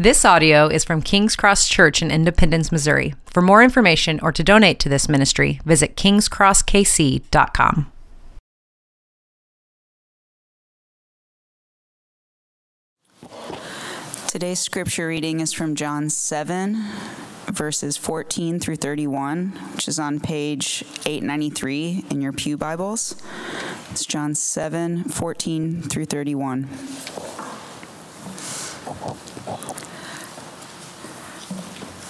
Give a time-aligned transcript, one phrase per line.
[0.00, 3.14] This audio is from King's Cross Church in Independence, Missouri.
[3.26, 7.92] For more information or to donate to this ministry, visit kingscrosskc.com.
[14.26, 16.82] Today's scripture reading is from John 7,
[17.48, 23.22] verses 14 through 31, which is on page 893 in your Pew Bibles.
[23.90, 26.70] It's John 7, 14 through 31.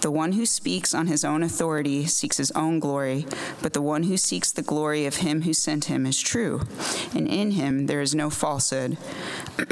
[0.00, 3.26] The one who speaks on his own authority seeks his own glory,
[3.60, 6.62] but the one who seeks the glory of him who sent him is true,
[7.14, 8.96] and in him there is no falsehood.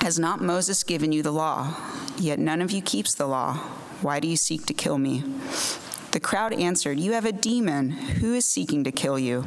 [0.00, 1.76] Has not Moses given you the law?
[2.18, 3.54] Yet none of you keeps the law.
[4.02, 5.22] Why do you seek to kill me?
[6.12, 7.90] The crowd answered, You have a demon.
[7.90, 9.46] Who is seeking to kill you?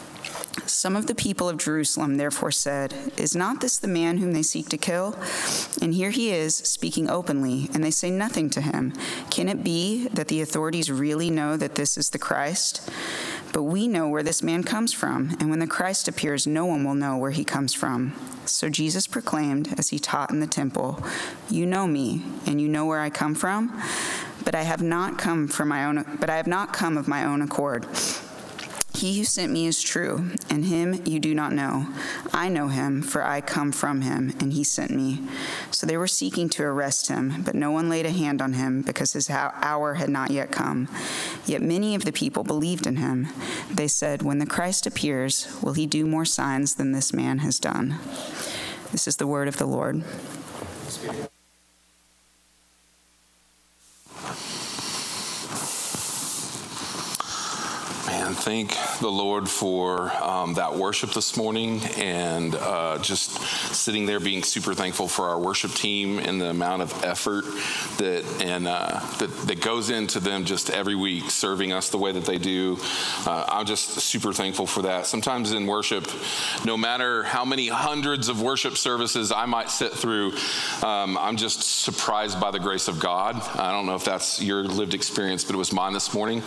[0.65, 4.43] Some of the people of Jerusalem therefore said, Is not this the man whom they
[4.43, 5.15] seek to kill?
[5.81, 8.93] And here he is, speaking openly, and they say nothing to him.
[9.29, 12.89] Can it be that the authorities really know that this is the Christ?
[13.53, 16.85] But we know where this man comes from, and when the Christ appears, no one
[16.85, 18.13] will know where he comes from.
[18.45, 21.03] So Jesus proclaimed, as he taught in the temple,
[21.49, 23.77] You know me, and you know where I come from,
[24.45, 27.25] but I have not come from my own but I have not come of my
[27.25, 27.85] own accord.
[28.93, 31.87] He who sent me is true, and him you do not know.
[32.33, 35.19] I know him, for I come from him, and he sent me.
[35.71, 38.81] So they were seeking to arrest him, but no one laid a hand on him,
[38.81, 40.87] because his hour had not yet come.
[41.45, 43.29] Yet many of the people believed in him.
[43.71, 47.59] They said, When the Christ appears, will he do more signs than this man has
[47.59, 47.97] done?
[48.91, 50.03] This is the word of the Lord.
[51.07, 51.27] Man,
[58.41, 63.39] thank the Lord for um, that worship this morning and uh, just
[63.71, 67.45] sitting there being super thankful for our worship team and the amount of effort
[67.97, 72.11] that and uh, that, that goes into them just every week serving us the way
[72.11, 72.79] that they do.
[73.27, 75.05] Uh, I'm just super thankful for that.
[75.05, 76.07] Sometimes in worship,
[76.65, 80.33] no matter how many hundreds of worship services I might sit through,
[80.81, 83.35] um, I'm just surprised by the grace of God.
[83.59, 86.41] I don't know if that's your lived experience, but it was mine this morning.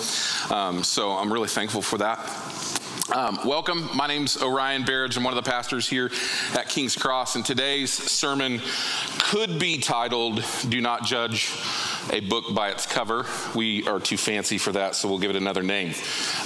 [0.51, 2.19] Um, so I'm really thankful for that.
[3.15, 3.91] Um, welcome.
[3.95, 5.17] My name's Orion Berridge.
[5.17, 6.11] I'm one of the pastors here
[6.55, 8.61] at King's Cross, and today's sermon
[9.19, 11.53] could be titled Do Not Judge
[12.13, 13.27] a Book by Its Cover.
[13.55, 15.95] We are too fancy for that, so we'll give it another name.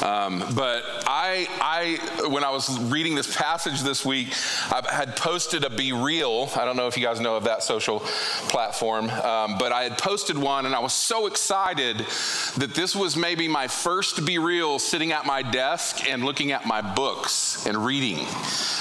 [0.02, 4.28] Um, but I, I, when I was reading this passage this week,
[4.70, 6.48] I had posted a Be Real.
[6.56, 8.00] I don't know if you guys know of that social
[8.48, 11.98] platform, um, but I had posted one, and I was so excited
[12.56, 16.66] that this was maybe my first Be Real sitting at my desk and looking at
[16.66, 18.26] my books and reading.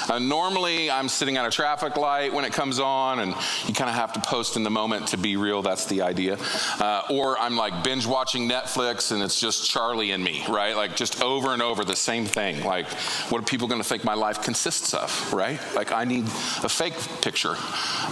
[0.10, 3.36] Uh, normally, I'm sitting at a traffic light when it comes on, and
[3.66, 5.62] you kind of have to post in the moment to be real.
[5.62, 6.38] That's the idea.
[6.80, 10.76] Uh, or I'm like binge watching Netflix, and it's just Charlie and me, right?
[10.76, 12.64] Like just over and over the same thing.
[12.64, 12.88] Like,
[13.30, 15.60] what are people going to think my life consists of, right?
[15.76, 17.56] Like, I need a fake picture.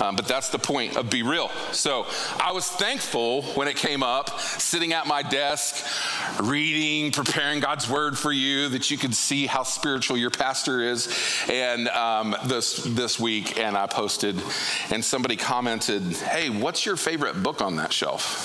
[0.02, 1.50] Um, but that's the point of Be Real.
[1.72, 2.06] So
[2.40, 5.86] I was thankful when it came up, sitting at my desk,
[6.42, 11.08] reading, preparing God's word for you, that you could see how spiritual your pastor is.
[11.50, 14.42] And um, this this week, and I posted,
[14.92, 18.45] and somebody commented, "Hey, what's your favorite book on that shelf?"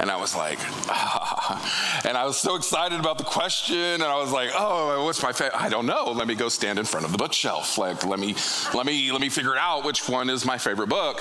[0.00, 0.58] And I was like,
[0.88, 2.00] ah.
[2.08, 5.32] and I was so excited about the question, and I was like, oh, what's my
[5.32, 5.60] favorite?
[5.60, 6.12] I don't know.
[6.12, 7.76] Let me go stand in front of the bookshelf.
[7.76, 8.34] Like, let me,
[8.74, 11.20] let me, let me figure it out which one is my favorite book.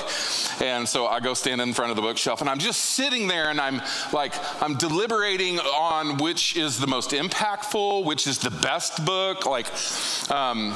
[0.62, 3.50] And so I go stand in front of the bookshelf, and I'm just sitting there,
[3.50, 3.82] and I'm
[4.14, 9.46] like, I'm deliberating on which is the most impactful, which is the best book.
[9.46, 9.68] Like,
[10.32, 10.74] um,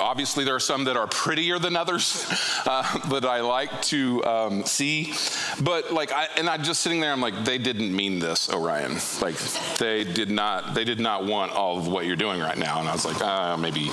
[0.00, 2.26] obviously, there are some that are prettier than others
[2.66, 5.14] uh, that I like to um, see,
[5.60, 8.98] but like, I, and I'm just sitting there, I'm like, they didn't mean this, Orion.
[9.20, 9.36] Like
[9.78, 12.80] they did not, they did not want all of what you're doing right now.
[12.80, 13.90] And I was like, uh, maybe,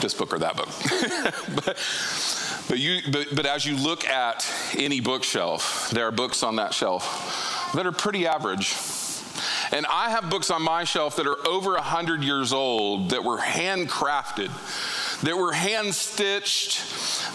[0.00, 0.68] this book or that book.
[1.64, 1.76] but,
[2.68, 4.46] but, you, but, but as you look at
[4.76, 8.74] any bookshelf, there are books on that shelf that are pretty average.
[9.72, 13.38] And I have books on my shelf that are over 100 years old that were
[13.38, 14.50] handcrafted,
[15.22, 16.82] that were hand stitched,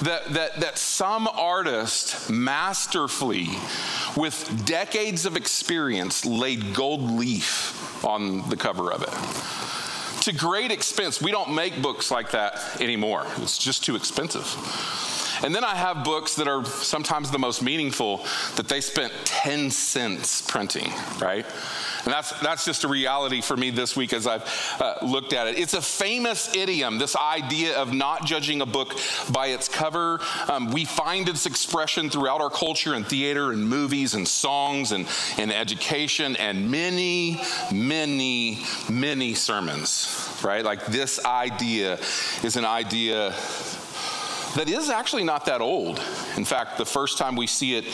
[0.02, 3.48] that, that, that some artist masterfully,
[4.16, 10.24] with decades of experience, laid gold leaf on the cover of it.
[10.24, 11.22] To great expense.
[11.22, 14.46] We don't make books like that anymore, it's just too expensive.
[15.44, 18.26] And then I have books that are sometimes the most meaningful
[18.56, 21.46] that they spent 10 cents printing, right?
[22.06, 24.44] And that's, that's just a reality for me this week as I've
[24.80, 25.58] uh, looked at it.
[25.58, 28.94] It's a famous idiom, this idea of not judging a book
[29.32, 30.20] by its cover.
[30.48, 35.08] Um, we find its expression throughout our culture and theater and movies and songs and,
[35.38, 37.42] and education and many,
[37.74, 38.60] many,
[38.90, 40.64] many sermons, right?
[40.64, 42.00] Like this idea
[42.44, 43.34] is an idea
[44.56, 46.00] that is actually not that old.
[46.38, 47.86] In fact, the first time we see it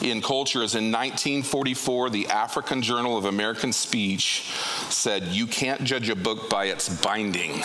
[0.00, 2.10] in culture is in 1944.
[2.10, 4.50] The African Journal of American Speech
[4.88, 7.62] said, You can't judge a book by its binding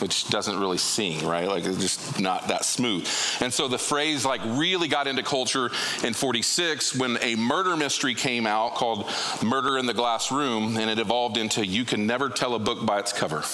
[0.00, 1.46] which doesn't really sing, right?
[1.46, 3.08] Like it's just not that smooth.
[3.40, 5.70] And so the phrase like really got into culture
[6.02, 9.10] in 46 when a murder mystery came out called
[9.42, 12.86] Murder in the Glass Room, and it evolved into You Can Never Tell a Book
[12.86, 13.44] by Its Cover.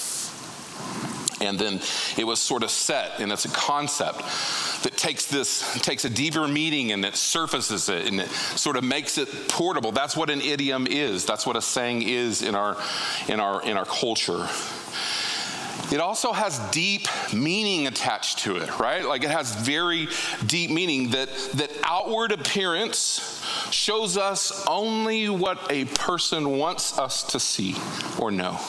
[1.39, 1.79] And then
[2.17, 4.19] it was sort of set, and it's a concept
[4.83, 8.83] that takes this, takes a deeper meaning and it surfaces it and it sort of
[8.83, 9.91] makes it portable.
[9.91, 11.25] That's what an idiom is.
[11.25, 12.77] That's what a saying is in our,
[13.27, 14.47] in our, in our culture.
[15.91, 19.05] It also has deep meaning attached to it, right?
[19.05, 20.09] Like it has very
[20.45, 23.41] deep meaning that, that outward appearance
[23.71, 27.75] shows us only what a person wants us to see
[28.19, 28.59] or know.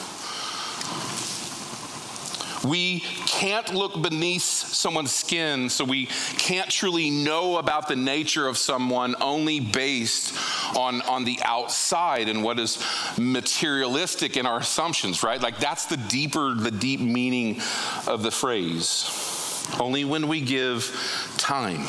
[2.63, 6.07] We can't look beneath someone's skin, so we
[6.37, 10.35] can't truly know about the nature of someone only based
[10.75, 12.83] on, on the outside and what is
[13.17, 15.41] materialistic in our assumptions, right?
[15.41, 17.61] Like that's the deeper, the deep meaning
[18.07, 19.05] of the phrase.
[19.79, 21.85] Only when we give time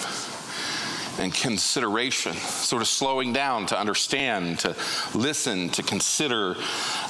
[1.21, 4.75] and consideration, sort of slowing down to understand, to
[5.15, 6.57] listen, to consider,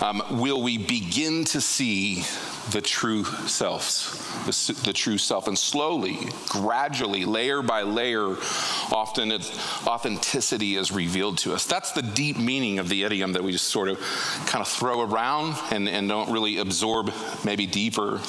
[0.03, 2.25] um, will we begin to see
[2.71, 4.13] the true selves,
[4.47, 5.49] the, the, true self.
[5.49, 6.19] And slowly,
[6.49, 8.37] gradually, layer by layer,
[8.93, 9.33] often
[9.87, 11.65] authenticity is revealed to us.
[11.67, 13.99] That's the deep meaning of the idiom that we just sort of
[14.47, 17.13] kind of throw around and, and don't really absorb
[17.45, 18.21] maybe deeper.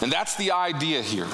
[0.00, 1.28] And that's the idea here.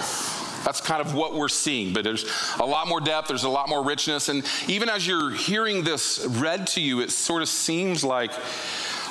[0.65, 2.25] That's kind of what we're seeing, but there's
[2.59, 4.29] a lot more depth, there's a lot more richness.
[4.29, 8.33] And even as you're hearing this read to you, it sort of seems like.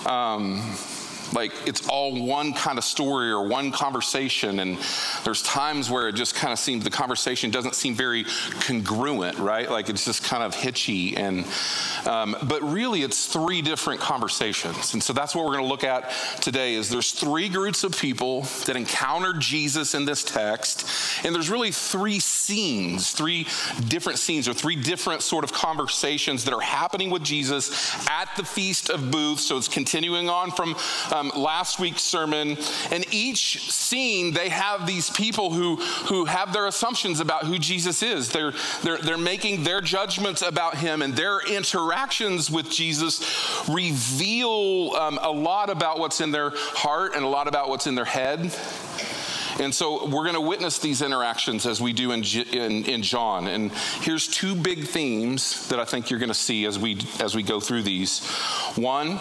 [0.06, 0.76] Um,
[1.34, 4.78] like it's all one kind of story or one conversation and
[5.24, 8.26] there's times where it just kind of seems the conversation doesn't seem very
[8.62, 9.70] congruent right?
[9.70, 11.46] Like it's just kind of hitchy and
[12.06, 15.84] um, but really it's three different conversations and so that's what we're going to look
[15.84, 20.88] at today is there's three groups of people that encountered jesus in this text
[21.26, 23.46] and there's really three scenes three
[23.88, 28.44] different scenes or three different sort of conversations that are happening with jesus at the
[28.44, 30.76] feast of booths so it's continuing on from
[31.14, 32.58] um, um, last week's sermon.
[32.92, 35.78] And each scene, they have these people who,
[36.08, 38.30] who have their assumptions about who Jesus is.
[38.30, 43.22] They're, they're, they're making their judgments about him, and their interactions with Jesus
[43.70, 47.96] reveal um, a lot about what's in their heart and a lot about what's in
[47.96, 48.54] their head.
[49.60, 53.48] And so we're going to witness these interactions as we do in, in, in, John.
[53.48, 53.72] And
[54.02, 57.44] here's two big themes that I think you're going to see as we, as we
[57.44, 58.26] go through these.
[58.76, 59.20] One,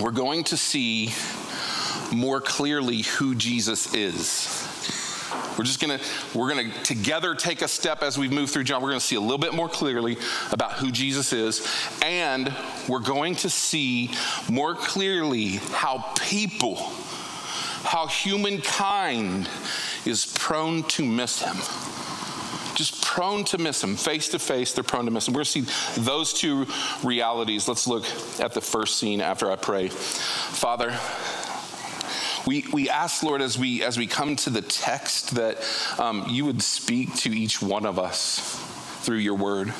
[0.00, 1.12] we're going to see
[2.12, 4.68] more clearly who Jesus is.
[5.58, 6.00] We're just gonna,
[6.34, 8.82] we're gonna together take a step as we move through John.
[8.82, 10.16] We're gonna see a little bit more clearly
[10.50, 11.66] about who Jesus is,
[12.02, 12.54] and
[12.88, 14.10] we're going to see
[14.50, 16.76] more clearly how people,
[17.84, 19.48] how humankind
[20.06, 21.56] is prone to miss him
[22.82, 23.96] just prone to miss him.
[23.96, 25.34] Face to face, they're prone to miss him.
[25.34, 26.66] We're going to see those two
[27.04, 27.68] realities.
[27.68, 28.04] Let's look
[28.40, 29.88] at the first scene after I pray.
[29.88, 30.98] Father,
[32.46, 35.58] we, we ask, Lord, as we, as we come to the text, that
[35.98, 38.40] um, you would speak to each one of us
[39.02, 39.72] through your word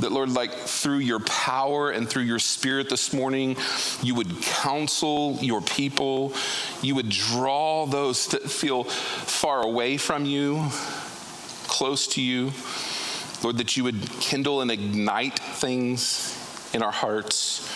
[0.00, 3.56] that lord like through your power and through your spirit this morning
[4.00, 6.32] you would counsel your people
[6.82, 10.70] you would draw those that feel far away from you
[11.68, 12.52] close to you.
[13.42, 16.34] Lord, that you would kindle and ignite things
[16.74, 17.68] in our hearts.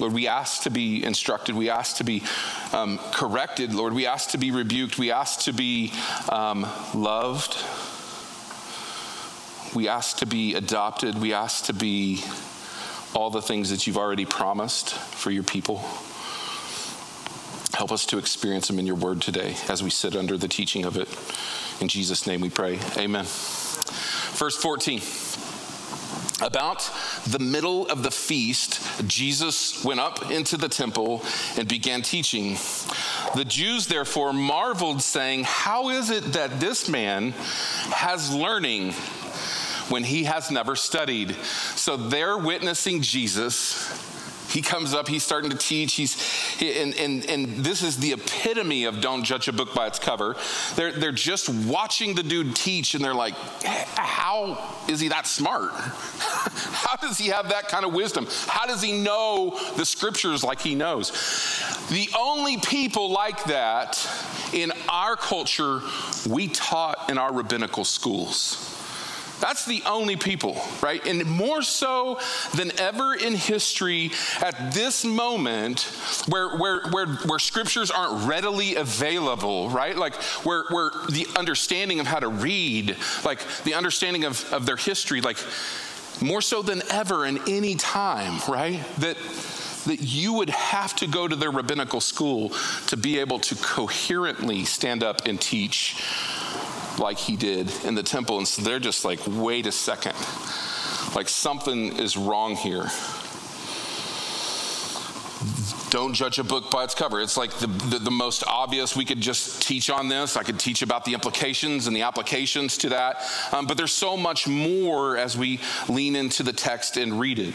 [0.00, 1.54] Lord, we ask to be instructed.
[1.54, 2.22] We ask to be
[2.72, 3.92] um, corrected, Lord.
[3.92, 4.98] We ask to be rebuked.
[4.98, 5.92] We ask to be
[6.28, 7.56] um, loved.
[9.74, 11.20] We ask to be adopted.
[11.20, 12.22] We ask to be
[13.14, 15.84] all the things that you've already promised for your people.
[17.78, 20.84] Help us to experience them in your word today as we sit under the teaching
[20.84, 21.08] of it.
[21.80, 22.80] In Jesus' name we pray.
[22.96, 23.24] Amen.
[24.34, 25.00] Verse 14.
[26.44, 26.90] About
[27.28, 31.22] the middle of the feast, Jesus went up into the temple
[31.56, 32.56] and began teaching.
[33.36, 37.30] The Jews therefore marveled, saying, How is it that this man
[37.92, 38.90] has learning
[39.88, 41.36] when he has never studied?
[41.76, 44.07] So they're witnessing Jesus
[44.48, 45.94] he comes up, he's starting to teach.
[45.94, 46.16] He's,
[46.60, 50.36] and, and, and this is the epitome of don't judge a book by its cover.
[50.74, 55.72] They're, they're just watching the dude teach and they're like, how is he that smart?
[55.74, 58.26] how does he have that kind of wisdom?
[58.46, 61.10] How does he know the scriptures like he knows?
[61.90, 64.08] The only people like that
[64.52, 65.80] in our culture
[66.28, 68.67] we taught in our rabbinical schools.
[69.40, 71.04] That's the only people, right?
[71.06, 72.18] And more so
[72.54, 75.82] than ever in history, at this moment
[76.28, 79.96] where, where, where, where scriptures aren't readily available, right?
[79.96, 80.14] Like
[80.44, 85.20] where, where the understanding of how to read, like the understanding of, of their history,
[85.20, 85.38] like
[86.20, 88.84] more so than ever in any time, right?
[88.98, 89.16] That
[89.86, 92.52] that you would have to go to their rabbinical school
[92.88, 96.02] to be able to coherently stand up and teach
[96.98, 98.38] like he did in the temple.
[98.38, 100.16] And so they're just like, wait a second,
[101.14, 102.88] like something is wrong here.
[105.90, 107.20] Don't judge a book by its cover.
[107.20, 108.94] It's like the, the, the, most obvious.
[108.94, 110.36] We could just teach on this.
[110.36, 113.22] I could teach about the implications and the applications to that.
[113.52, 117.54] Um, but there's so much more as we lean into the text and read it.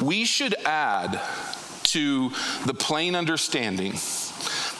[0.00, 1.20] We should add
[1.84, 2.30] to
[2.66, 3.94] the plain understanding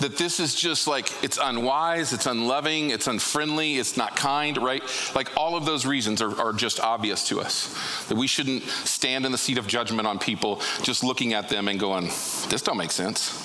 [0.01, 4.83] that this is just like it's unwise, it's unloving, it's unfriendly, it's not kind, right?
[5.15, 7.75] Like all of those reasons are, are just obvious to us.
[8.09, 11.69] That we shouldn't stand in the seat of judgment on people just looking at them
[11.69, 12.05] and going,
[12.49, 13.45] this don't make sense.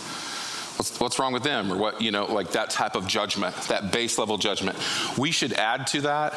[0.77, 1.72] What's, what's wrong with them?
[1.72, 4.77] Or what, you know, like that type of judgment, that base level judgment.
[5.17, 6.33] We should add to that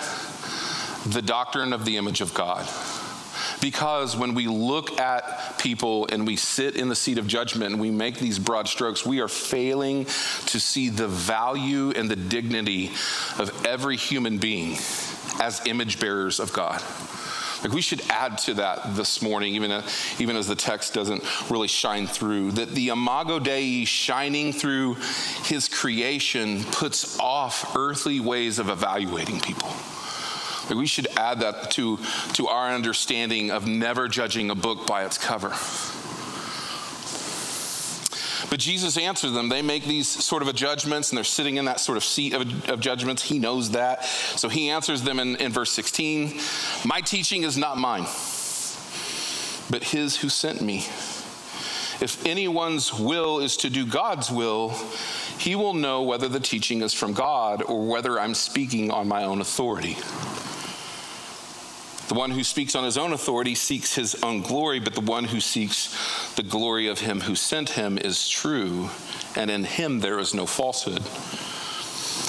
[1.06, 2.66] the doctrine of the image of God.
[3.60, 7.80] Because when we look at people and we sit in the seat of judgment and
[7.80, 12.88] we make these broad strokes, we are failing to see the value and the dignity
[13.38, 14.78] of every human being
[15.40, 16.82] as image bearers of God.
[17.62, 19.82] Like we should add to that this morning, even, uh,
[20.18, 24.94] even as the text doesn't really shine through, that the Imago Dei shining through
[25.44, 29.70] his creation puts off earthly ways of evaluating people.
[30.68, 31.98] Like we should add that to,
[32.34, 35.54] to our understanding of never judging a book by its cover.
[38.48, 39.48] But Jesus answers them.
[39.48, 42.68] They make these sort of judgments, and they're sitting in that sort of seat of,
[42.68, 43.22] of judgments.
[43.22, 44.04] He knows that.
[44.04, 46.38] So he answers them in, in verse 16
[46.84, 48.06] My teaching is not mine,
[49.70, 50.86] but his who sent me.
[51.98, 54.70] If anyone's will is to do God's will,
[55.38, 59.24] he will know whether the teaching is from God or whether I'm speaking on my
[59.24, 59.96] own authority.
[62.08, 65.24] The one who speaks on his own authority seeks his own glory, but the one
[65.24, 65.92] who seeks
[66.36, 68.90] the glory of him who sent him is true,
[69.34, 71.02] and in him there is no falsehood.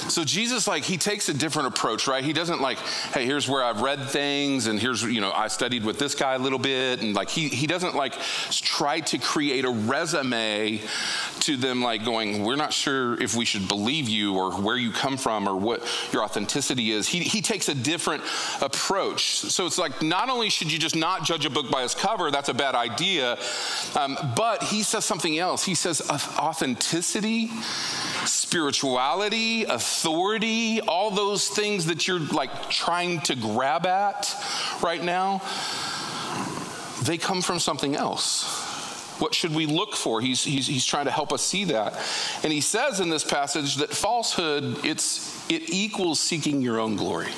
[0.08, 2.24] So Jesus, like, he takes a different approach, right?
[2.24, 2.78] He doesn't like,
[3.12, 6.34] hey, here's where I've read things, and here's, you know, I studied with this guy
[6.34, 8.14] a little bit, and like, he he doesn't like
[8.50, 10.80] try to create a resume
[11.40, 14.90] to them, like going, we're not sure if we should believe you or where you
[14.92, 17.06] come from or what your authenticity is.
[17.06, 18.22] He he takes a different
[18.60, 19.40] approach.
[19.40, 22.30] So it's like, not only should you just not judge a book by its cover,
[22.30, 23.38] that's a bad idea,
[23.94, 25.64] um, but he says something else.
[25.64, 27.50] He says authenticity,
[28.48, 34.34] spirituality, authority, all those things that you're like trying to grab at
[34.82, 35.42] right now,
[37.02, 38.64] they come from something else.
[39.18, 40.22] What should we look for?
[40.22, 41.92] He's, he's, he's trying to help us see that.
[42.42, 47.28] And he says in this passage that falsehood, it's, it equals seeking your own glory.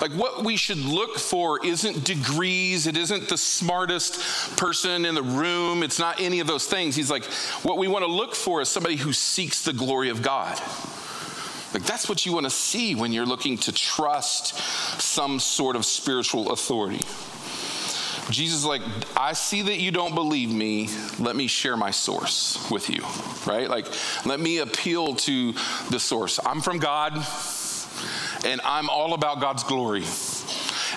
[0.00, 5.22] Like, what we should look for isn't degrees, it isn't the smartest person in the
[5.22, 6.96] room, it's not any of those things.
[6.96, 7.24] He's like,
[7.62, 10.60] what we want to look for is somebody who seeks the glory of God.
[11.72, 14.56] Like that's what you want to see when you're looking to trust
[15.00, 17.04] some sort of spiritual authority.
[18.30, 18.82] Jesus like,
[19.16, 20.88] I see that you don't believe me.
[21.18, 23.02] Let me share my source with you,
[23.46, 23.68] right?
[23.68, 23.86] Like,
[24.24, 25.52] let me appeal to
[25.90, 26.38] the source.
[26.44, 27.14] I'm from God,
[28.44, 30.04] and I'm all about God's glory.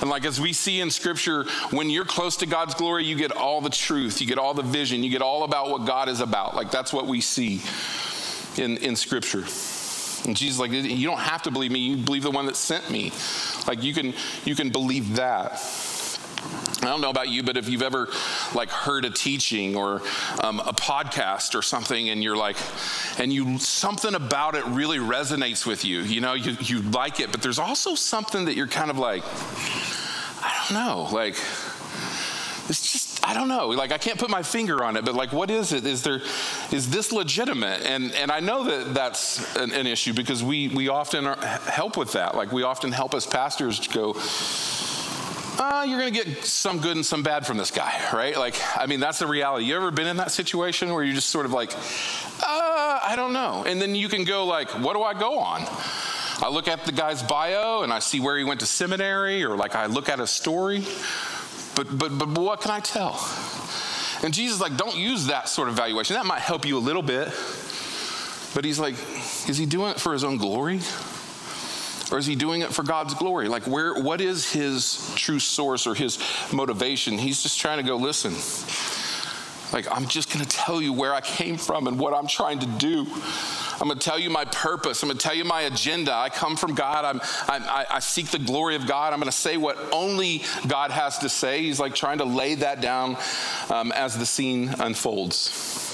[0.02, 3.32] And like as we see in scripture, when you're close to God's glory, you get
[3.32, 6.20] all the truth, you get all the vision, you get all about what God is
[6.20, 6.56] about.
[6.56, 7.62] Like that's what we see
[8.62, 9.46] in, in scripture.
[10.26, 12.90] And Jesus like, you don't have to believe me, you believe the one that sent
[12.90, 13.12] me.
[13.68, 14.14] Like you can
[14.46, 15.60] you can believe that.
[16.84, 18.10] I don't know about you, but if you've ever
[18.54, 20.02] like heard a teaching or
[20.44, 22.58] um, a podcast or something, and you're like,
[23.18, 27.32] and you something about it really resonates with you, you know, you you like it,
[27.32, 29.24] but there's also something that you're kind of like,
[30.44, 31.36] I don't know, like
[32.70, 35.32] it's just I don't know, like I can't put my finger on it, but like
[35.32, 35.86] what is it?
[35.86, 36.22] Is there
[36.72, 37.82] is this legitimate?
[37.86, 41.96] And and I know that that's an, an issue because we we often are, help
[41.96, 42.36] with that.
[42.36, 44.13] Like we often help as pastors go
[45.63, 48.38] uh, you're going to get some good and some bad from this guy, right?
[48.38, 49.65] Like, I mean, that's the reality.
[49.65, 53.34] You ever been in that situation where you're just sort of like, uh, I don't
[53.34, 53.63] know.
[53.65, 55.62] And then you can go like, what do I go on?
[56.41, 59.55] I look at the guy's bio and I see where he went to seminary, or
[59.55, 60.84] like I look at his story.
[61.75, 63.13] But but but what can I tell?
[64.24, 66.15] And Jesus like, don't use that sort of valuation.
[66.15, 67.27] That might help you a little bit.
[68.53, 68.96] But he's like,
[69.48, 70.82] is he doing it for his own glory?
[72.12, 73.48] Or is he doing it for God's glory?
[73.48, 76.20] Like, where, what is his true source or his
[76.52, 77.18] motivation?
[77.18, 78.34] He's just trying to go, listen,
[79.74, 82.60] like, I'm just going to tell you where I came from and what I'm trying
[82.60, 83.08] to do.
[83.82, 85.02] I'm going to tell you my purpose.
[85.02, 86.14] I'm going to tell you my agenda.
[86.14, 87.06] I come from God.
[87.06, 87.20] I'm,
[87.50, 89.14] i I seek the glory of God.
[89.14, 91.64] I'm going to say what only God has to say.
[91.64, 93.18] He's like trying to lay that down
[93.72, 95.93] um, as the scene unfolds.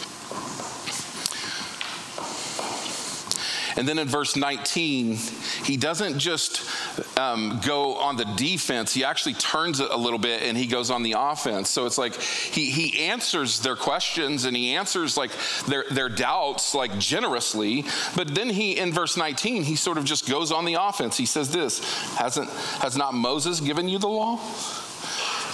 [3.79, 5.15] And then in verse 19,
[5.63, 6.69] he doesn't just
[7.17, 10.91] um, go on the defense, he actually turns it a little bit and he goes
[10.91, 11.69] on the offense.
[11.69, 15.31] So it's like he, he answers their questions and he answers like
[15.65, 17.85] their, their doubts like generously.
[18.17, 21.15] But then he, in verse 19, he sort of just goes on the offense.
[21.15, 21.79] He says this
[22.15, 22.49] Hasn't,
[22.81, 24.41] Has not Moses given you the law?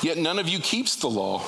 [0.02, 1.44] Yet none of you keeps the law.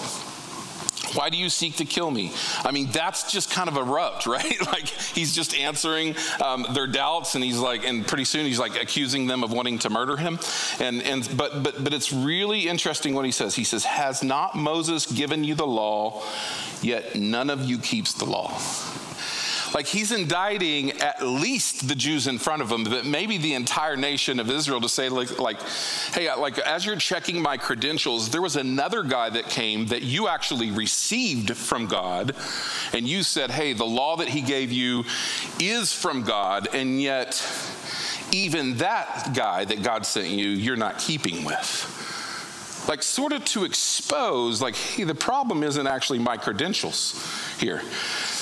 [1.13, 2.31] Why do you seek to kill me?
[2.63, 4.65] I mean, that's just kind of abrupt, right?
[4.67, 8.81] like he's just answering um, their doubts, and he's like, and pretty soon he's like
[8.81, 10.39] accusing them of wanting to murder him.
[10.79, 13.55] And and but but but it's really interesting what he says.
[13.55, 16.23] He says, "Has not Moses given you the law?
[16.81, 18.59] Yet none of you keeps the law."
[19.73, 23.97] Like he's indicting at least the Jews in front of him, but maybe the entire
[23.97, 25.61] nation of Israel to say, like, like,
[26.13, 30.03] hey, uh, like as you're checking my credentials, there was another guy that came that
[30.03, 32.35] you actually received from God,
[32.93, 35.03] and you said, hey, the law that he gave you
[35.59, 37.43] is from God, and yet
[38.31, 41.93] even that guy that God sent you, you're not keeping with.
[42.87, 47.21] Like sort of to expose like hey the problem isn't actually my credentials
[47.59, 47.81] here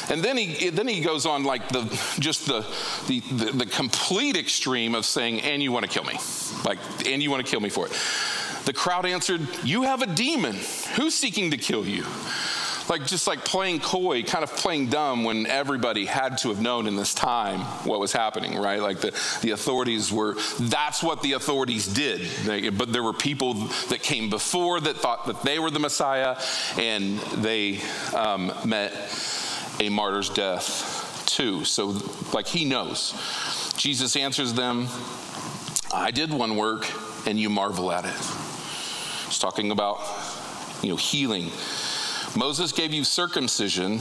[0.09, 1.83] and then he then he goes on like the
[2.19, 2.65] just the
[3.07, 6.17] the, the, the complete extreme of saying, and you want to kill me.
[6.63, 7.93] Like, and you want to kill me for it.
[8.65, 10.55] The crowd answered, You have a demon.
[10.95, 12.05] Who's seeking to kill you?
[12.87, 16.85] Like, just like playing coy, kind of playing dumb when everybody had to have known
[16.85, 18.79] in this time what was happening, right?
[18.79, 22.21] Like, the, the authorities were, that's what the authorities did.
[22.21, 23.55] They, but there were people
[23.89, 26.37] that came before that thought that they were the Messiah,
[26.77, 27.79] and they
[28.13, 28.93] um, met
[29.79, 31.65] a martyr's death too.
[31.65, 31.95] So,
[32.33, 33.73] like, he knows.
[33.77, 34.88] Jesus answers them,
[35.93, 36.88] I did one work
[37.27, 38.15] and you marvel at it.
[39.25, 39.99] He's talking about,
[40.81, 41.51] you know, healing.
[42.35, 43.99] Moses gave you circumcision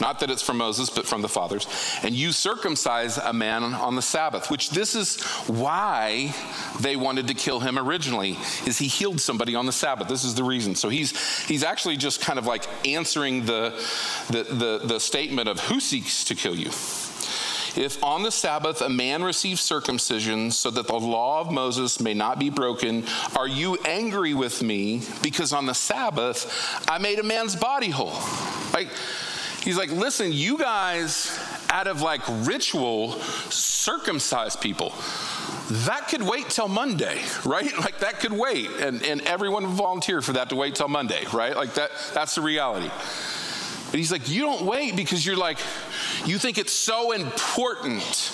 [0.00, 1.66] not that it's from Moses, but from the fathers.
[2.02, 6.34] And you circumcise a man on the Sabbath, which this is why
[6.80, 10.08] they wanted to kill him originally, is he healed somebody on the Sabbath.
[10.08, 10.74] This is the reason.
[10.74, 13.74] So he's he's actually just kind of like answering the
[14.28, 16.70] the, the, the statement of who seeks to kill you.
[17.76, 22.14] If on the Sabbath a man receives circumcision so that the law of Moses may
[22.14, 23.04] not be broken,
[23.36, 28.18] are you angry with me because on the Sabbath I made a man's body whole?
[28.72, 28.88] Like,
[29.68, 33.12] He's like, listen, you guys, out of like ritual,
[33.50, 34.94] circumcise people.
[35.84, 37.76] That could wait till Monday, right?
[37.76, 38.70] Like that could wait.
[38.80, 41.54] And, and everyone volunteered for that to wait till Monday, right?
[41.54, 42.88] Like that, that's the reality.
[43.90, 45.58] But he's like, you don't wait because you're like,
[46.24, 48.32] you think it's so important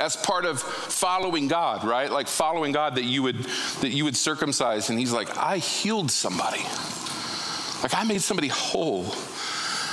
[0.00, 2.12] as part of following God, right?
[2.12, 3.42] Like following God that you would
[3.80, 4.88] that you would circumcise.
[4.88, 6.62] And he's like, I healed somebody.
[7.82, 9.12] Like I made somebody whole.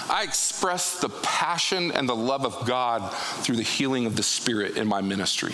[0.10, 3.12] I express the passion and the love of God
[3.44, 5.54] through the healing of the Spirit in my ministry.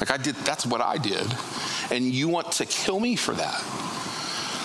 [0.00, 1.26] Like I did, that's what I did.
[1.90, 3.60] And you want to kill me for that.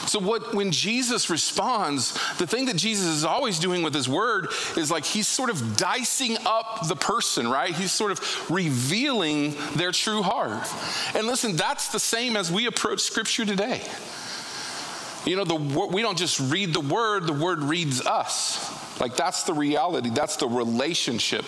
[0.08, 4.48] So what when Jesus responds, the thing that Jesus is always doing with his word
[4.76, 7.74] is like he's sort of dicing up the person, right?
[7.74, 10.68] He's sort of revealing their true heart.
[11.16, 13.82] And listen, that's the same as we approach scripture today.
[15.26, 18.91] You know, the, we don't just read the word, the word reads us.
[19.02, 20.12] Like, that's the reality.
[20.12, 21.44] That's the relationship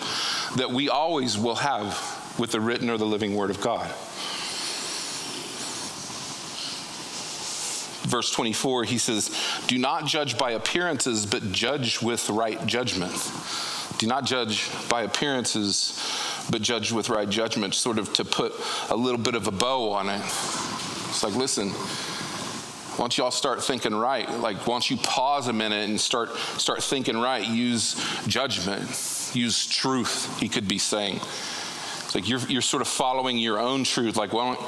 [0.56, 3.86] that we always will have with the written or the living word of God.
[8.10, 9.34] Verse 24, he says,
[9.68, 13.12] Do not judge by appearances, but judge with right judgment.
[13.98, 15.96] Do not judge by appearances,
[16.50, 18.52] but judge with right judgment, sort of to put
[18.90, 20.20] a little bit of a bow on it.
[20.20, 21.70] It's like, listen,
[22.98, 27.16] once y'all start thinking right, like once you pause a minute and start start thinking
[27.16, 27.94] right, use
[28.26, 28.82] judgment,
[29.34, 31.16] use truth, he could be saying.
[31.16, 34.16] It's like you're you're sort of following your own truth.
[34.16, 34.60] Like, why don't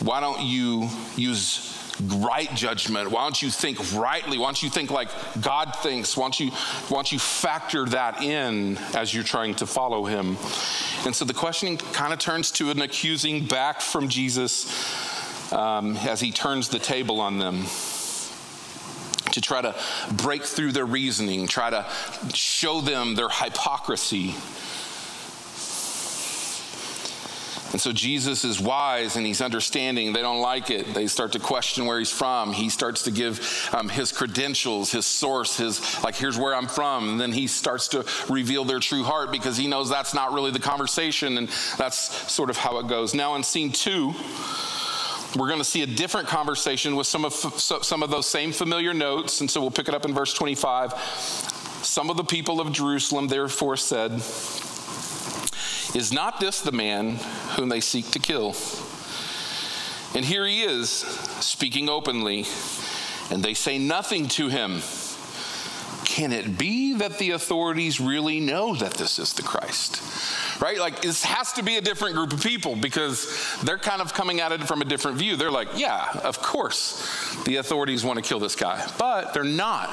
[0.00, 3.10] why don't you use right judgment?
[3.10, 4.38] Why don't you think rightly?
[4.38, 5.08] Why don't you think like
[5.40, 6.16] God thinks?
[6.16, 10.36] Why don't you, why don't you factor that in as you're trying to follow him?
[11.04, 15.03] And so the questioning kind of turns to an accusing back from Jesus
[15.52, 17.64] um, as he turns the table on them
[19.32, 19.74] to try to
[20.12, 21.84] break through their reasoning, try to
[22.32, 24.34] show them their hypocrisy.
[27.72, 30.12] And so Jesus is wise and he's understanding.
[30.12, 30.94] They don't like it.
[30.94, 32.52] They start to question where he's from.
[32.52, 37.08] He starts to give um, his credentials, his source, his, like, here's where I'm from.
[37.08, 40.52] And then he starts to reveal their true heart because he knows that's not really
[40.52, 41.36] the conversation.
[41.36, 43.12] And that's sort of how it goes.
[43.12, 44.14] Now, in scene two,
[45.36, 48.94] we're going to see a different conversation with some of, some of those same familiar
[48.94, 49.40] notes.
[49.40, 50.92] And so we'll pick it up in verse 25.
[51.82, 54.12] Some of the people of Jerusalem therefore said,
[55.94, 57.16] is not this the man
[57.56, 58.54] whom they seek to kill?
[60.14, 62.46] And here he is, speaking openly,
[63.30, 64.80] and they say nothing to him.
[66.14, 70.00] Can it be that the authorities really know that this is the Christ?
[70.62, 70.78] Right?
[70.78, 74.40] Like, this has to be a different group of people because they're kind of coming
[74.40, 75.34] at it from a different view.
[75.34, 77.04] They're like, yeah, of course
[77.46, 79.90] the authorities want to kill this guy, but they're not.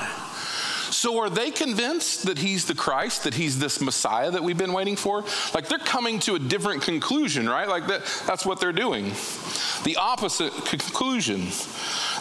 [0.92, 4.74] So are they convinced that he's the Christ, that he's this Messiah that we've been
[4.74, 5.24] waiting for?
[5.54, 7.68] Like they're coming to a different conclusion, right?
[7.68, 9.14] Like that, that's what they're doing.
[9.84, 11.48] The opposite conclusion.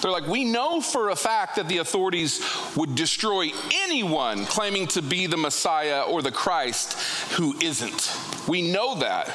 [0.01, 2.43] They're like, we know for a fact that the authorities
[2.77, 6.93] would destroy anyone claiming to be the Messiah or the Christ
[7.33, 8.17] who isn't.
[8.49, 9.27] We know that.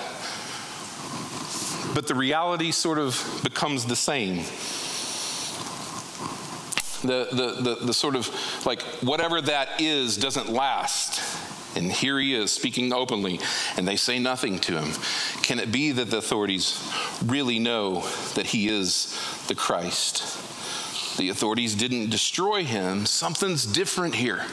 [1.94, 4.44] But the reality sort of becomes the same
[7.06, 8.30] the, the, the, the sort of
[8.66, 11.22] like whatever that is doesn't last.
[11.76, 13.40] And here he is speaking openly,
[13.76, 14.94] and they say nothing to him.
[15.42, 16.82] Can it be that the authorities
[17.26, 18.02] really know
[18.36, 19.14] that he is
[19.48, 20.24] the Christ?
[21.18, 23.06] The authorities didn't destroy him.
[23.06, 24.46] Something's different here.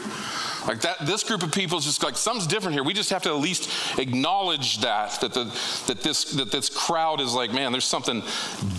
[0.66, 2.84] Like that, this group of people is just like something's different here.
[2.84, 5.44] We just have to at least acknowledge that that the
[5.86, 8.22] that this that this crowd is like, man, there's something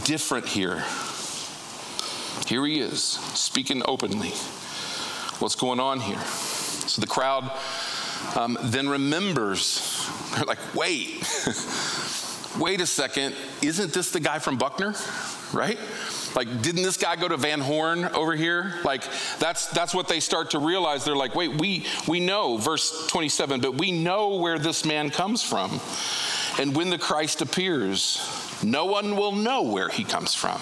[0.05, 0.83] different here.
[2.53, 4.29] Here he is, speaking openly.
[5.39, 6.19] What's going on here?
[6.19, 7.51] So the crowd
[8.35, 10.07] um, then remembers.
[10.35, 11.27] They're like, wait,
[12.59, 13.35] wait a second.
[13.63, 14.93] Isn't this the guy from Buckner?
[15.51, 15.79] Right?
[16.35, 18.75] Like, didn't this guy go to Van Horn over here?
[18.83, 19.01] Like,
[19.39, 21.05] that's that's what they start to realize.
[21.05, 25.41] They're like, wait, we we know, verse 27, but we know where this man comes
[25.41, 25.79] from.
[26.59, 30.61] And when the Christ appears, no one will know where he comes from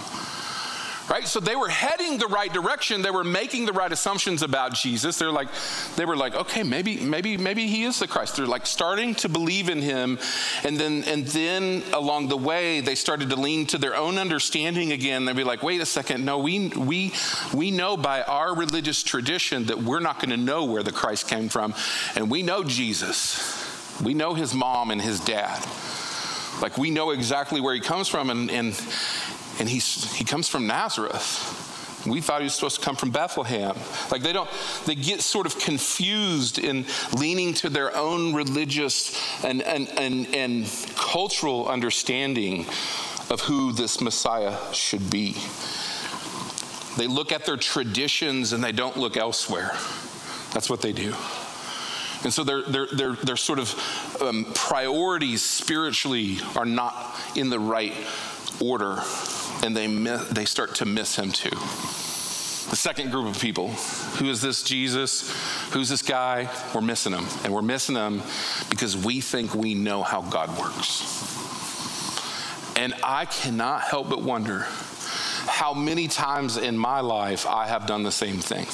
[1.09, 1.27] right?
[1.27, 3.01] So they were heading the right direction.
[3.01, 5.17] They were making the right assumptions about jesus.
[5.17, 5.49] They're like
[5.95, 8.37] they were like okay maybe maybe maybe he is the christ.
[8.37, 10.19] They're like starting to believe in him.
[10.63, 14.91] And then and then along the way they started to lean to their own understanding
[14.91, 15.25] again.
[15.25, 16.25] They'd be like wait a second.
[16.25, 17.13] No we we
[17.53, 21.27] we know by our religious tradition that we're not going to know where the christ
[21.27, 21.73] came from.
[22.15, 23.57] And we know jesus.
[24.01, 25.63] We know his mom and his dad.
[26.61, 28.29] Like we know exactly where he comes from.
[28.29, 28.79] And and
[29.61, 32.03] and he's, he comes from Nazareth.
[32.07, 33.75] We thought he was supposed to come from Bethlehem.
[34.09, 34.49] Like they don't,
[34.87, 40.87] they get sort of confused in leaning to their own religious and, and, and, and
[40.95, 42.65] cultural understanding
[43.29, 45.35] of who this Messiah should be.
[46.97, 49.73] They look at their traditions and they don't look elsewhere.
[50.55, 51.13] That's what they do.
[52.23, 57.59] And so their, their, their, their sort of um, priorities spiritually are not in the
[57.59, 57.93] right
[58.59, 59.03] order
[59.63, 61.55] and they, miss, they start to miss him too.
[62.69, 63.69] The second group of people,
[64.17, 65.29] who is this Jesus?
[65.71, 66.49] Who's this guy?
[66.73, 67.25] We're missing him.
[67.43, 68.21] And we're missing him
[68.69, 71.01] because we think we know how God works.
[72.77, 74.65] And I cannot help but wonder
[75.47, 78.67] how many times in my life I have done the same thing.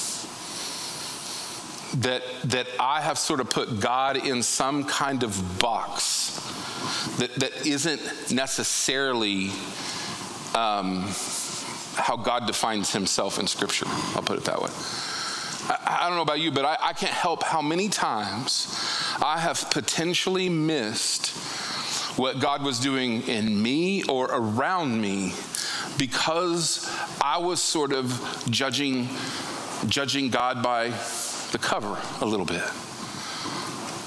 [2.02, 6.38] That, that I have sort of put God in some kind of box
[7.18, 9.50] that, that isn't necessarily
[10.58, 11.02] um,
[11.94, 13.86] how God defines himself in Scripture.
[14.14, 14.70] I'll put it that way.
[15.68, 18.74] I, I don't know about you, but I, I can't help how many times
[19.22, 21.28] I have potentially missed
[22.18, 25.34] what God was doing in me or around me
[25.96, 26.88] because
[27.20, 29.08] I was sort of judging
[29.86, 30.88] judging God by
[31.52, 32.64] the cover a little bit.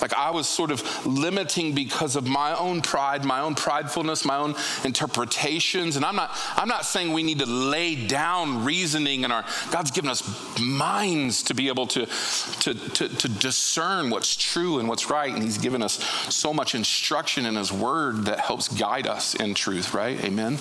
[0.01, 4.37] Like I was sort of limiting because of my own pride, my own pridefulness, my
[4.37, 5.95] own interpretations.
[5.95, 9.91] And I'm not, I'm not saying we need to lay down reasoning and our God's
[9.91, 15.09] given us minds to be able to, to, to, to discern what's true and what's
[15.09, 15.31] right.
[15.31, 19.53] And He's given us so much instruction in His Word that helps guide us in
[19.53, 20.21] truth, right?
[20.23, 20.57] Amen.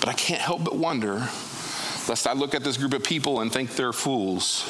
[0.00, 1.28] But I can't help but wonder,
[2.08, 4.64] lest I look at this group of people and think they're fools,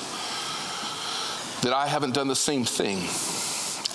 [1.62, 2.98] that I haven't done the same thing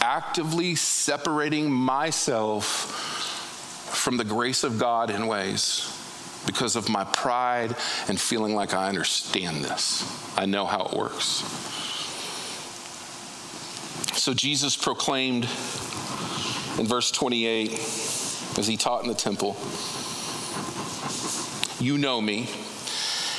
[0.01, 3.17] actively separating myself
[3.93, 5.95] from the grace of God in ways
[6.45, 7.75] because of my pride
[8.07, 10.03] and feeling like I understand this.
[10.37, 11.43] I know how it works.
[14.17, 17.71] So Jesus proclaimed in verse 28
[18.57, 19.57] as he taught in the temple
[21.79, 22.49] You know me,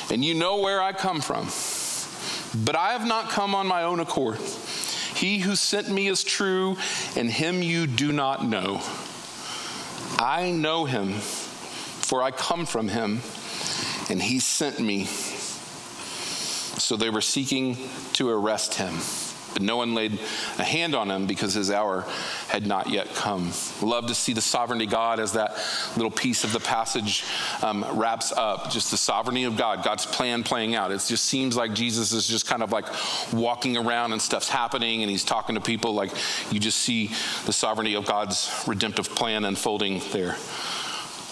[0.09, 1.45] and you know where I come from,
[2.65, 4.39] but I have not come on my own accord.
[5.21, 6.77] He who sent me is true,
[7.15, 8.81] and him you do not know.
[10.17, 13.21] I know him, for I come from him,
[14.09, 15.05] and he sent me.
[15.05, 17.77] So they were seeking
[18.13, 18.95] to arrest him.
[19.53, 20.13] But no one laid
[20.57, 22.05] a hand on him because his hour
[22.47, 23.51] had not yet come.
[23.81, 25.57] Love to see the sovereignty of God as that
[25.95, 27.25] little piece of the passage
[27.61, 28.71] um, wraps up.
[28.71, 30.91] Just the sovereignty of God, God's plan playing out.
[30.91, 32.85] It just seems like Jesus is just kind of like
[33.33, 35.93] walking around and stuff's happening and he's talking to people.
[35.93, 36.11] Like
[36.51, 37.07] you just see
[37.45, 40.37] the sovereignty of God's redemptive plan unfolding there.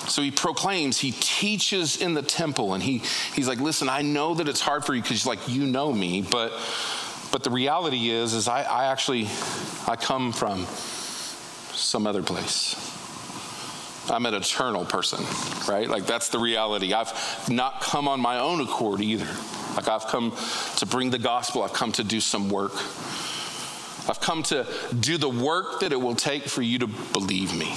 [0.07, 2.99] So he proclaims, he teaches in the temple, and he,
[3.33, 6.21] he's like, Listen, I know that it's hard for you because, like, you know me,
[6.21, 6.51] but
[7.31, 9.27] but the reality is, is I, I actually,
[9.87, 10.65] I come from
[11.73, 12.75] some other place.
[14.09, 15.23] I'm an eternal person,
[15.71, 15.87] right?
[15.87, 16.93] Like that's the reality.
[16.93, 17.13] I've
[17.49, 19.27] not come on my own accord either.
[19.75, 20.35] Like I've come
[20.77, 22.73] to bring the gospel, I've come to do some work.
[24.09, 24.65] I've come to
[24.99, 27.75] do the work that it will take for you to believe me.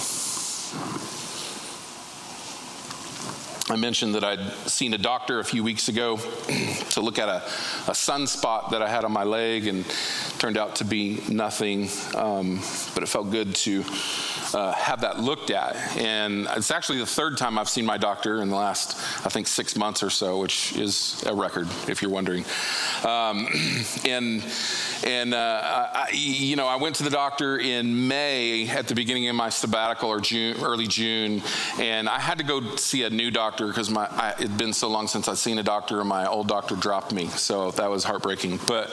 [3.70, 6.16] I mentioned that I'd seen a doctor a few weeks ago
[6.90, 7.36] to look at a,
[7.86, 9.84] a sunspot that I had on my leg, and
[10.38, 11.88] turned out to be nothing.
[12.16, 12.60] Um,
[12.94, 13.84] but it felt good to
[14.54, 15.76] uh, have that looked at.
[15.96, 19.46] And it's actually the third time I've seen my doctor in the last, I think,
[19.46, 22.44] six months or so, which is a record, if you're wondering.
[23.04, 23.48] Um,
[24.04, 24.44] and
[25.04, 29.28] and uh, I, you know, I went to the doctor in May at the beginning
[29.28, 31.42] of my sabbatical or June, early June,
[31.78, 34.88] and I had to go see a new doctor because my I, it'd been so
[34.88, 38.04] long since I'd seen a doctor, and my old doctor dropped me, so that was
[38.04, 38.60] heartbreaking.
[38.66, 38.90] But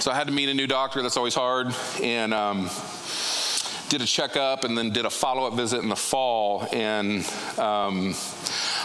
[0.00, 1.02] so I had to meet a new doctor.
[1.02, 2.34] That's always hard, and.
[2.34, 2.70] Um,
[3.92, 8.14] did a checkup and then did a follow-up visit in the fall and um,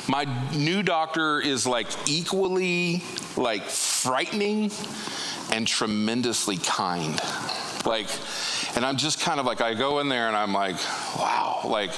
[0.10, 3.02] my new doctor is like equally
[3.38, 4.70] like frightening
[5.54, 7.22] and tremendously kind.
[7.86, 8.08] Like,
[8.76, 10.76] and I'm just kind of like, I go in there and I'm like,
[11.18, 11.92] wow, like,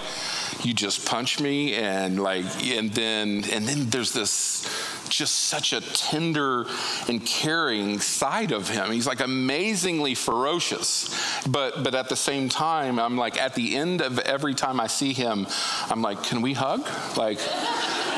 [0.63, 4.69] you just punch me and like, and then, and then there's this,
[5.09, 6.65] just such a tender
[7.07, 8.91] and caring side of him.
[8.91, 11.09] He's like amazingly ferocious.
[11.47, 14.87] But but at the same time, I'm like at the end of every time I
[14.87, 15.47] see him,
[15.89, 16.87] I'm like, can we hug?
[17.17, 17.39] Like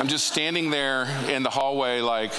[0.02, 2.32] I'm just standing there in the hallway, like,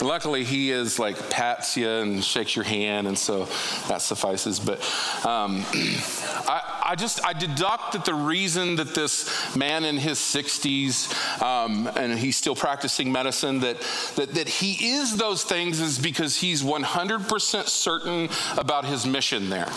[0.00, 3.46] luckily he is like pats you and shakes your hand, and so
[3.88, 4.60] that suffices.
[4.60, 4.78] But
[5.26, 11.42] um, I, I, just, I deduct that the reason that this man in his 60s,
[11.42, 13.80] um, and he's still practicing medicine, that,
[14.14, 19.72] that, that he is those things is because he's 100% certain about his mission there.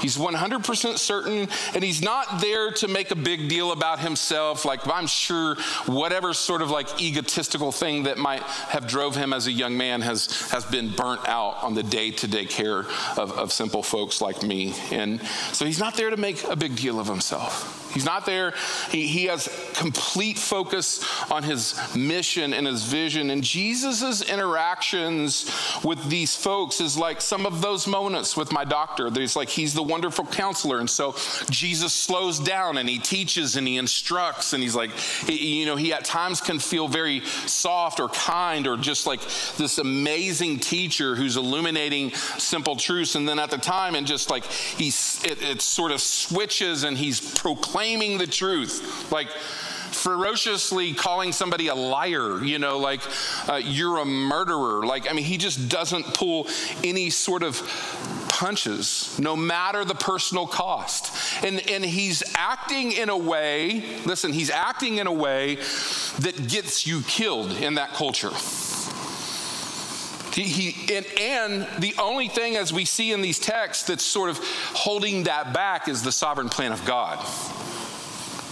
[0.00, 4.64] He's 100% certain, and he's not there to make a big deal about himself.
[4.64, 5.56] Like, I'm sure
[5.86, 10.00] whatever sort of like egotistical thing that might have drove him as a young man
[10.02, 12.80] has, has been burnt out on the day to day care
[13.16, 14.74] of, of simple folks like me.
[14.90, 15.20] And
[15.52, 17.85] so he's not there to make a big deal of himself.
[17.96, 18.52] He's not there.
[18.90, 23.30] He, he has complete focus on his mission and his vision.
[23.30, 25.50] And Jesus' interactions
[25.82, 29.08] with these folks is like some of those moments with my doctor.
[29.08, 30.78] There's like he's the wonderful counselor.
[30.78, 31.16] And so
[31.48, 34.52] Jesus slows down and he teaches and he instructs.
[34.52, 34.90] And he's like,
[35.26, 39.22] you know, he at times can feel very soft or kind or just like
[39.56, 43.14] this amazing teacher who's illuminating simple truths.
[43.14, 46.98] And then at the time, and just like he's, it, it sort of switches and
[46.98, 49.10] he's proclaiming proclaiming the truth.
[49.12, 53.00] Like, ferociously calling somebody a liar, you know, like
[53.48, 54.84] uh, you're a murderer.
[54.84, 56.48] Like, I mean, he just doesn't pull
[56.84, 57.56] any sort of
[58.28, 61.44] punches, no matter the personal cost.
[61.44, 65.56] And, and he's acting in a way, listen, he's acting in a way
[66.18, 68.32] that gets you killed in that culture.
[70.34, 74.28] He, he, and, and the only thing, as we see in these texts, that's sort
[74.28, 74.38] of
[74.74, 77.18] holding that back is the sovereign plan of God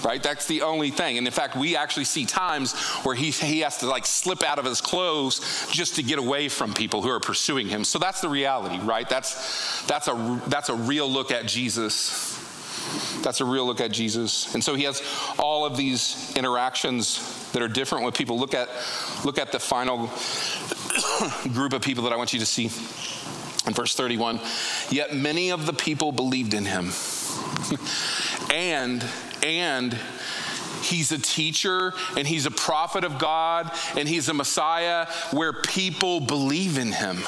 [0.04, 0.22] right?
[0.22, 1.18] That's the only thing.
[1.18, 4.58] And in fact, we actually see times where he, he has to like slip out
[4.58, 7.84] of his clothes just to get away from people who are pursuing him.
[7.84, 9.08] So that's the reality, right?
[9.08, 12.30] That's, that's, a, that's a real look at Jesus.
[13.22, 14.54] That's a real look at Jesus.
[14.54, 15.02] And so he has
[15.38, 18.38] all of these interactions that are different with people.
[18.38, 18.68] Look at,
[19.24, 20.10] look at the final
[21.54, 22.66] group of people that I want you to see
[23.66, 24.40] in verse 31.
[24.90, 26.92] Yet many of the people believed in him.
[28.52, 29.04] and,
[29.42, 29.98] and,
[30.84, 36.20] He's a teacher and he's a prophet of God and he's a Messiah where people
[36.20, 37.18] believe in him,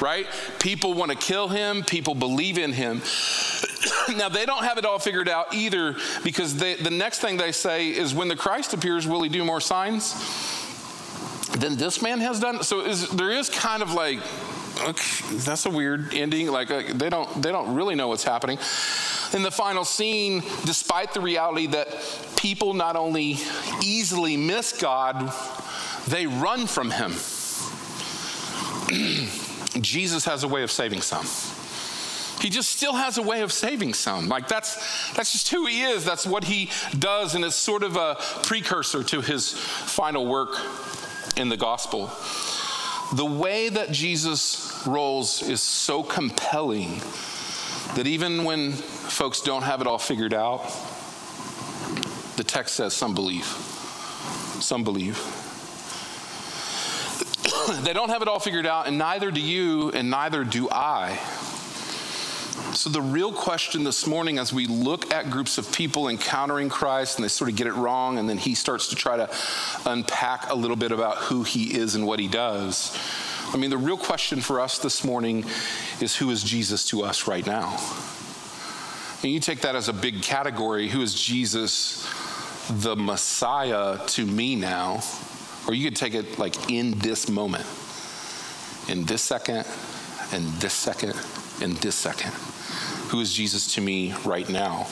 [0.00, 0.26] right?
[0.60, 3.02] People want to kill him, people believe in him.
[4.16, 7.52] now, they don't have it all figured out either because they, the next thing they
[7.52, 10.14] say is when the Christ appears, will he do more signs?
[11.58, 12.62] than this man has done.
[12.62, 14.18] So is, there is kind of like,
[14.80, 16.48] okay, that's a weird ending.
[16.48, 18.58] Like uh, they don't they don't really know what's happening.
[19.32, 21.88] In the final scene, despite the reality that
[22.36, 23.38] people not only
[23.82, 25.32] easily miss God,
[26.08, 27.12] they run from Him.
[29.82, 31.26] Jesus has a way of saving some.
[32.40, 34.28] He just still has a way of saving some.
[34.28, 36.04] Like that's that's just who he is.
[36.04, 40.50] That's what he does, and it's sort of a precursor to his final work
[41.36, 42.10] in the gospel.
[43.14, 47.00] The way that Jesus rolls is so compelling
[47.94, 50.62] that even when folks don't have it all figured out,
[52.36, 53.46] the text says some believe.
[54.60, 55.16] Some believe.
[57.82, 61.18] they don't have it all figured out, and neither do you, and neither do I.
[62.72, 67.16] So, the real question this morning, as we look at groups of people encountering Christ
[67.16, 69.30] and they sort of get it wrong, and then he starts to try to
[69.84, 72.96] unpack a little bit about who he is and what he does.
[73.52, 75.44] I mean, the real question for us this morning
[76.00, 77.78] is who is Jesus to us right now?
[79.22, 82.06] And you take that as a big category who is Jesus,
[82.70, 85.02] the Messiah, to me now?
[85.68, 87.66] Or you could take it like in this moment,
[88.88, 89.66] in this second,
[90.32, 91.14] in this second,
[91.60, 92.32] and this second.
[93.10, 94.86] Who is Jesus to me right now?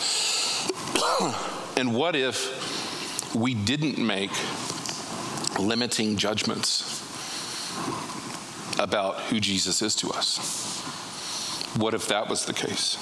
[1.77, 4.31] and what if we didn't make
[5.59, 7.03] limiting judgments
[8.79, 10.63] about who Jesus is to us?
[11.77, 12.97] What if that was the case?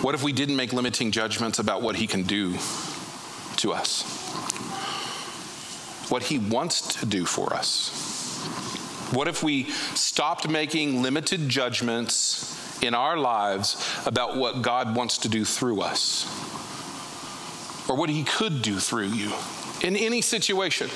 [0.00, 2.54] What if we didn't make limiting judgments about what he can do
[3.56, 4.02] to us?
[6.08, 8.17] What he wants to do for us?
[9.12, 15.28] What if we stopped making limited judgments in our lives about what God wants to
[15.28, 16.24] do through us
[17.88, 19.32] or what He could do through you
[19.82, 20.90] in any situation.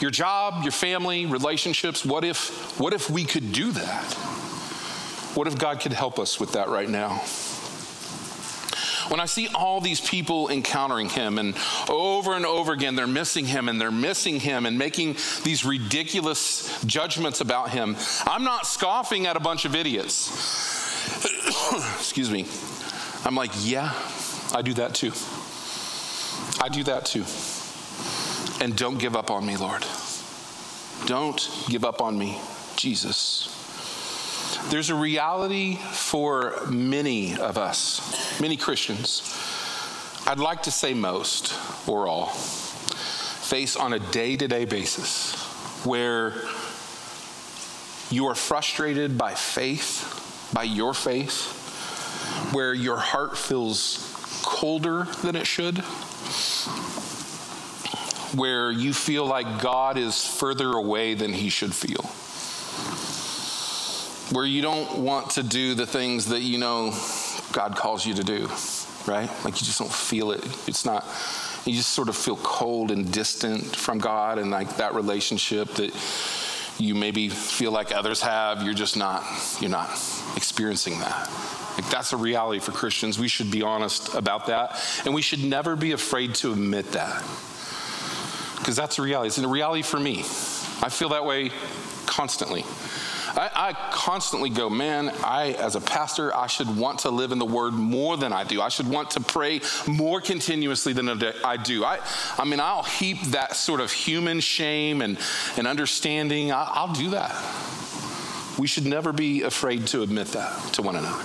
[0.00, 4.04] Your job, your family, relationships, what if, what if we could do that?
[5.34, 7.22] What if God could help us with that right now?
[9.10, 11.56] When I see all these people encountering him and
[11.88, 16.82] over and over again they're missing him and they're missing him and making these ridiculous
[16.84, 20.28] judgments about him, I'm not scoffing at a bunch of idiots.
[21.98, 22.46] Excuse me.
[23.24, 23.92] I'm like, yeah,
[24.54, 25.12] I do that too.
[26.60, 27.24] I do that too.
[28.62, 29.84] And don't give up on me, Lord.
[31.06, 32.38] Don't give up on me,
[32.76, 33.59] Jesus.
[34.70, 39.22] There's a reality for many of us, many Christians,
[40.26, 41.54] I'd like to say most
[41.88, 45.34] or all, face on a day to day basis
[45.84, 46.34] where
[48.10, 54.06] you are frustrated by faith, by your faith, where your heart feels
[54.44, 55.78] colder than it should,
[58.38, 62.08] where you feel like God is further away than he should feel
[64.30, 66.94] where you don't want to do the things that you know
[67.52, 68.48] God calls you to do,
[69.06, 69.28] right?
[69.44, 70.44] Like you just don't feel it.
[70.68, 71.04] It's not,
[71.64, 75.92] you just sort of feel cold and distant from God and like that relationship that
[76.78, 79.24] you maybe feel like others have, you're just not,
[79.60, 79.90] you're not
[80.36, 81.28] experiencing that.
[81.76, 83.18] Like that's a reality for Christians.
[83.18, 84.80] We should be honest about that.
[85.04, 87.22] And we should never be afraid to admit that.
[88.58, 89.28] Because that's a reality.
[89.28, 90.20] It's a reality for me.
[90.82, 91.50] I feel that way
[92.06, 92.64] constantly.
[93.36, 97.38] I, I, constantly go, man, I, as a pastor, I should want to live in
[97.38, 98.60] the word more than I do.
[98.60, 101.84] I should want to pray more continuously than I do.
[101.84, 102.00] I,
[102.38, 105.18] I mean, I'll heap that sort of human shame and,
[105.56, 106.52] and understanding.
[106.52, 107.30] I, I'll do that.
[108.58, 111.24] We should never be afraid to admit that to one another.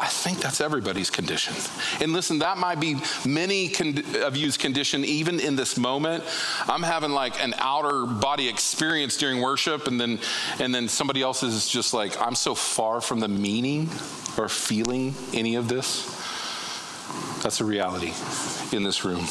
[0.00, 1.54] I think that's everybody's condition.
[2.02, 2.96] And listen, that might be
[3.26, 6.24] many con- of you's condition even in this moment.
[6.66, 10.18] I'm having like an outer body experience during worship and then
[10.58, 13.90] and then somebody else is just like I'm so far from the meaning
[14.38, 16.06] or feeling any of this.
[17.42, 18.14] That's a reality
[18.74, 19.26] in this room.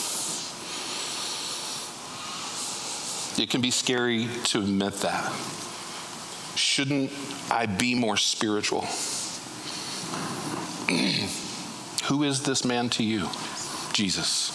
[3.41, 5.33] It can be scary to admit that.
[6.55, 7.11] Shouldn't
[7.49, 8.87] I be more spiritual?
[12.05, 13.29] Who is this man to you?
[13.93, 14.49] Jesus.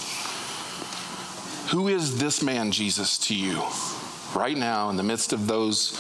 [1.71, 3.63] Who is this man, Jesus, to you?
[4.35, 5.97] Right now, in the midst of those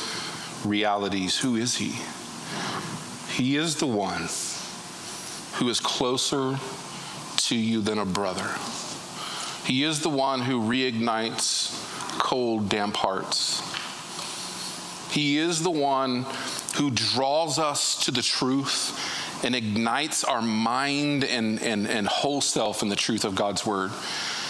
[0.65, 1.95] realities, who is he?
[3.33, 4.29] He is the one
[5.55, 6.59] who is closer
[7.37, 8.57] to you than a brother.
[9.65, 11.73] He is the one who reignites
[12.19, 13.63] cold, damp hearts.
[15.13, 16.27] He is the one
[16.75, 22.83] who draws us to the truth and ignites our mind and, and, and whole self
[22.83, 23.93] in the truth of God's word.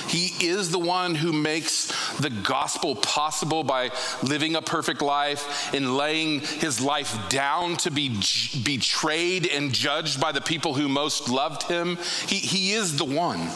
[0.09, 1.87] He is the one who makes
[2.19, 3.91] the gospel possible by
[4.23, 10.21] living a perfect life and laying his life down to be j- betrayed and judged
[10.21, 11.99] by the people who most loved him.
[12.27, 13.49] He, he is the one.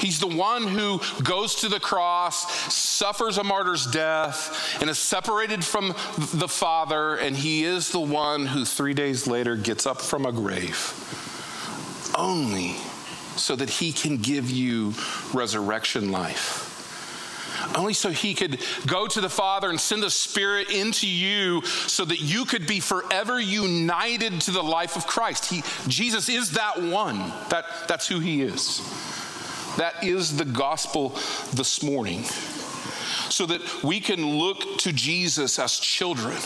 [0.00, 5.64] He's the one who goes to the cross, suffers a martyr's death, and is separated
[5.64, 5.88] from
[6.34, 10.32] the Father, and he is the one who three days later gets up from a
[10.32, 10.94] grave.
[12.16, 12.76] Only
[13.36, 14.94] so that he can give you
[15.32, 16.68] resurrection life
[17.74, 22.04] only so he could go to the Father and send the Spirit into you so
[22.04, 25.46] that you could be forever united to the life of Christ.
[25.46, 27.32] He, Jesus is that one.
[27.50, 28.80] That, that's who he is.
[29.78, 31.10] That is the gospel
[31.54, 32.24] this morning.
[33.30, 36.36] So that we can look to Jesus as children.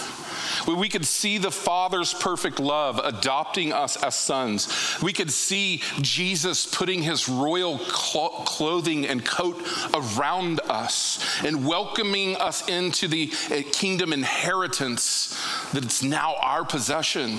[0.66, 4.99] We could see the Father's perfect love adopting us as sons.
[5.03, 12.68] We could see Jesus putting his royal clothing and coat around us and welcoming us
[12.68, 15.35] into the uh, kingdom inheritance
[15.72, 17.39] that it's now our possession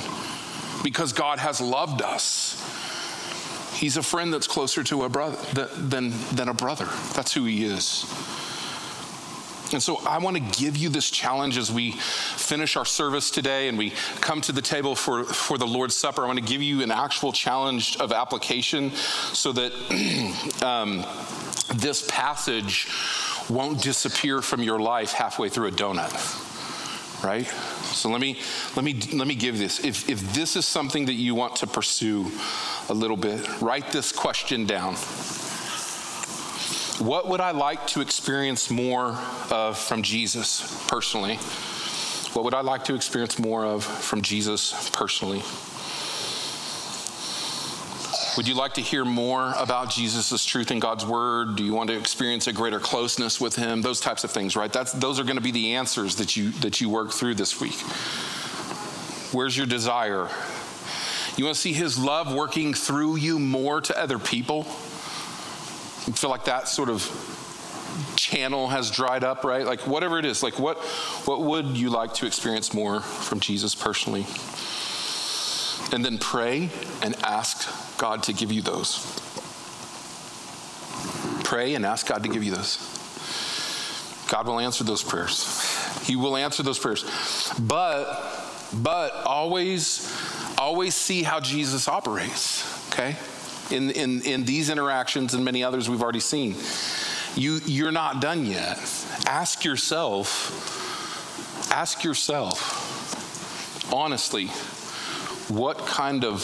[0.83, 2.59] because God has loved us.
[3.83, 6.87] He's a friend that's closer to a brother than, than a brother.
[7.15, 8.05] That's who he is.
[9.73, 13.67] And so I want to give you this challenge as we finish our service today
[13.67, 13.89] and we
[14.21, 16.23] come to the table for, for the Lord's Supper.
[16.23, 18.91] I want to give you an actual challenge of application
[19.33, 19.73] so that
[20.63, 21.05] um,
[21.75, 22.87] this passage
[23.49, 27.21] won't disappear from your life halfway through a donut.
[27.21, 27.53] Right?
[27.93, 28.39] So let me
[28.75, 29.83] let me let me give this.
[29.83, 32.31] If if this is something that you want to pursue,
[32.89, 34.95] a little bit, write this question down.
[36.99, 39.17] What would I like to experience more
[39.49, 41.37] of from Jesus personally?
[42.33, 45.43] What would I like to experience more of from Jesus personally?
[48.35, 51.55] Would you like to hear more about Jesus' truth in God's word?
[51.55, 53.83] Do you want to experience a greater closeness with him?
[53.83, 54.73] Those types of things, right?
[54.73, 57.61] That's, those are going to be the answers that you, that you work through this
[57.61, 57.79] week.
[59.33, 60.29] Where's your desire?
[61.37, 64.63] You want to see his love working through you more to other people?
[64.63, 67.03] Feel like that sort of
[68.15, 69.65] channel has dried up, right?
[69.65, 70.79] Like whatever it is, like what
[71.25, 74.25] what would you like to experience more from Jesus personally?
[75.93, 76.69] And then pray
[77.01, 78.99] and ask God to give you those.
[81.43, 82.77] Pray and ask God to give you those.
[84.27, 86.05] God will answer those prayers.
[86.05, 87.05] He will answer those prayers.
[87.59, 88.31] But
[88.81, 90.11] but always
[90.57, 93.15] always see how Jesus operates, okay?
[93.69, 96.55] In, in, in these interactions and many others we've already seen.
[97.35, 98.77] You, you're not done yet.
[99.25, 104.51] Ask yourself, ask yourself, honestly,
[105.53, 106.41] what kind of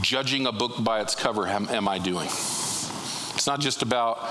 [0.00, 2.26] judging a book by its cover am, am I doing?
[2.26, 4.28] It's not just about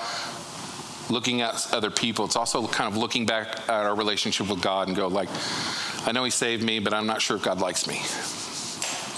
[1.09, 4.87] looking at other people, it's also kind of looking back at our relationship with God
[4.87, 5.29] and go, like,
[6.05, 8.01] I know He saved me, but I'm not sure if God likes me.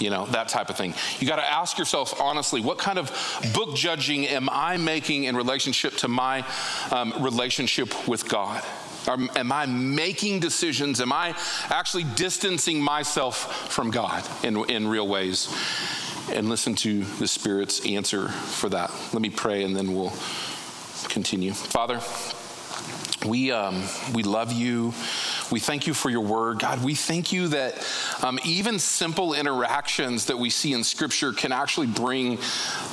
[0.04, 0.94] You know, that type of thing.
[1.20, 3.12] You got to ask yourself honestly, what kind of
[3.54, 6.44] book judging am I making in relationship to my
[6.90, 8.62] um, relationship with God?
[9.08, 11.00] Am I making decisions?
[11.00, 11.34] Am I
[11.68, 15.48] actually distancing myself from God in, in real ways?
[16.32, 18.90] And listen to the Spirit's answer for that.
[19.12, 20.12] Let me pray and then we'll
[21.08, 21.52] continue.
[21.52, 22.00] Father,
[23.26, 23.82] we, um,
[24.12, 24.92] we love you.
[25.50, 26.58] We thank you for your word.
[26.58, 27.86] God, we thank you that
[28.22, 32.38] um, even simple interactions that we see in Scripture can actually bring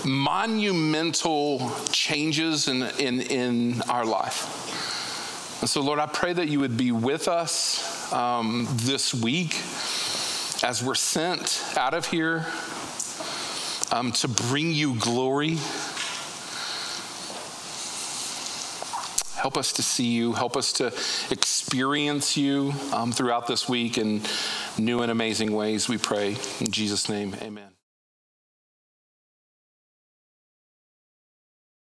[0.06, 4.91] monumental changes in, in, in our life.
[5.62, 9.56] And so, Lord, I pray that you would be with us um, this week
[10.64, 12.48] as we're sent out of here
[13.92, 15.58] um, to bring you glory.
[19.36, 20.34] Help us to see you.
[20.34, 20.88] Help us to
[21.30, 24.22] experience you um, throughout this week in
[24.80, 26.38] new and amazing ways, we pray.
[26.60, 27.71] In Jesus' name, amen.